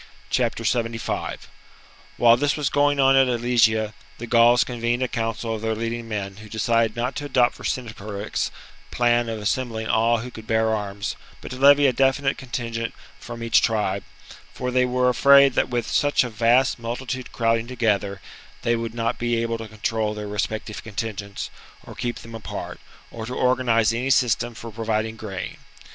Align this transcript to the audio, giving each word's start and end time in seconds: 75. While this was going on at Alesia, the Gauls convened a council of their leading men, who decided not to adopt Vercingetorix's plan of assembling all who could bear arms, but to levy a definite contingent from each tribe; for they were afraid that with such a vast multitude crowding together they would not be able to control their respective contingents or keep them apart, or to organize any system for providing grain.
75. 0.31 1.47
While 2.17 2.35
this 2.35 2.57
was 2.57 2.69
going 2.71 2.99
on 2.99 3.15
at 3.15 3.27
Alesia, 3.27 3.93
the 4.17 4.25
Gauls 4.25 4.63
convened 4.63 5.03
a 5.03 5.07
council 5.07 5.53
of 5.53 5.61
their 5.61 5.75
leading 5.75 6.07
men, 6.09 6.37
who 6.37 6.49
decided 6.49 6.95
not 6.95 7.15
to 7.17 7.25
adopt 7.25 7.55
Vercingetorix's 7.57 8.49
plan 8.89 9.29
of 9.29 9.39
assembling 9.39 9.85
all 9.87 10.17
who 10.21 10.31
could 10.31 10.47
bear 10.47 10.73
arms, 10.73 11.15
but 11.39 11.51
to 11.51 11.57
levy 11.59 11.85
a 11.85 11.93
definite 11.93 12.35
contingent 12.39 12.95
from 13.19 13.43
each 13.43 13.61
tribe; 13.61 14.01
for 14.55 14.71
they 14.71 14.85
were 14.85 15.07
afraid 15.07 15.53
that 15.53 15.69
with 15.69 15.85
such 15.87 16.23
a 16.23 16.31
vast 16.31 16.79
multitude 16.79 17.31
crowding 17.31 17.67
together 17.67 18.21
they 18.63 18.75
would 18.75 18.95
not 18.95 19.19
be 19.19 19.39
able 19.39 19.59
to 19.59 19.67
control 19.67 20.15
their 20.15 20.27
respective 20.27 20.81
contingents 20.81 21.51
or 21.83 21.93
keep 21.93 22.15
them 22.17 22.33
apart, 22.33 22.79
or 23.11 23.27
to 23.27 23.35
organize 23.35 23.93
any 23.93 24.09
system 24.09 24.55
for 24.55 24.71
providing 24.71 25.15
grain. 25.15 25.57